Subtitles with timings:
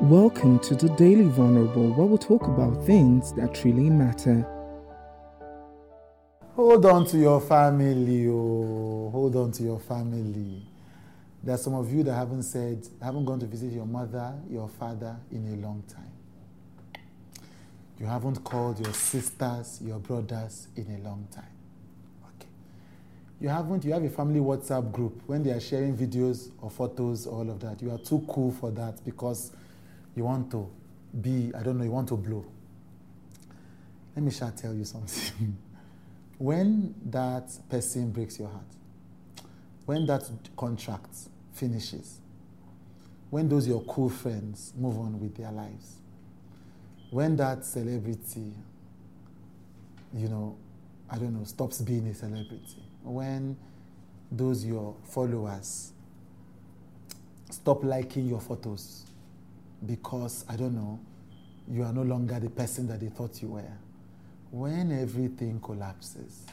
[0.00, 4.44] Welcome to the Daily Vulnerable, where we talk about things that really matter.
[6.56, 9.08] Hold on to your family, oh.
[9.12, 10.66] Hold on to your family.
[11.44, 14.68] There are some of you that haven't said, haven't gone to visit your mother, your
[14.68, 16.10] father in a long time.
[18.00, 21.44] You haven't called your sisters, your brothers in a long time.
[22.36, 22.48] Okay.
[23.40, 27.28] You haven't, you have a family WhatsApp group when they are sharing videos or photos,
[27.28, 27.80] all of that.
[27.80, 29.52] You are too cool for that because
[30.14, 30.70] you want to
[31.20, 32.44] be, I don't know, you want to blow.
[34.14, 35.56] Let me shall tell you something.
[36.38, 38.64] when that person breaks your heart,
[39.86, 41.14] when that contract
[41.52, 42.18] finishes,
[43.30, 45.96] when those your cool friends move on with their lives,
[47.10, 48.52] when that celebrity,
[50.14, 50.56] you know,
[51.10, 53.56] I don't know, stops being a celebrity, when
[54.30, 55.92] those your followers
[57.50, 59.04] stop liking your photos
[59.86, 61.00] because, I don't know,
[61.68, 63.72] you are no longer the person that they thought you were,
[64.50, 66.44] when everything collapses,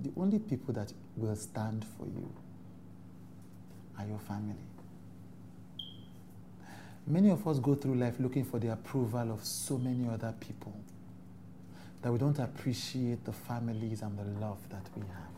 [0.00, 2.30] the only people that will stand for you
[3.98, 4.54] are your family.
[7.06, 10.74] Many of us go through life looking for the approval of so many other people
[12.02, 15.30] that we don't appreciate the families and the love that we have.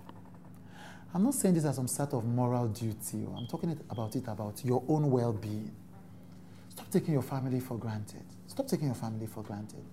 [1.14, 3.36] I'm not saying this as some sort of moral duty, oh.
[3.36, 5.70] I'm talking about it about your own well being.
[6.72, 8.24] Stop taking your family for granted.
[8.46, 9.84] Stop taking your family for granted.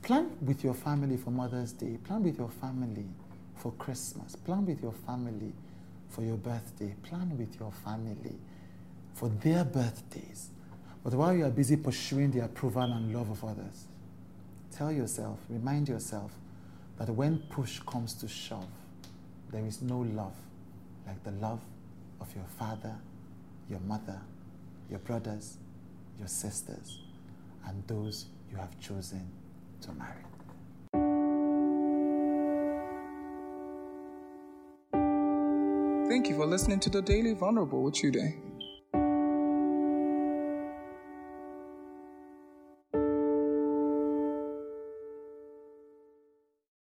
[0.00, 1.98] Plan with your family for Mother's Day.
[2.04, 3.08] Plan with your family
[3.56, 4.36] for Christmas.
[4.36, 5.52] Plan with your family
[6.08, 6.94] for your birthday.
[7.02, 8.36] Plan with your family
[9.14, 10.50] for their birthdays.
[11.02, 13.86] But while you are busy pursuing the approval and love of others,
[14.70, 16.30] tell yourself, remind yourself
[16.98, 18.68] that when push comes to shove,
[19.50, 20.36] there is no love
[21.08, 21.60] like the love
[22.20, 22.94] of your father,
[23.68, 24.20] your mother,
[24.88, 25.56] your brothers,
[26.18, 27.00] your sisters,
[27.66, 29.30] and those you have chosen
[29.80, 30.24] to marry.
[36.08, 38.47] Thank you for listening to the Daily Vulnerable with Chude.